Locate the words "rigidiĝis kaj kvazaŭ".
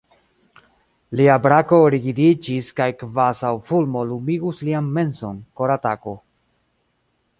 1.95-3.53